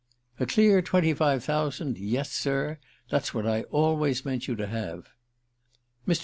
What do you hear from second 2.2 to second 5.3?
sir that's what I always meant you to have."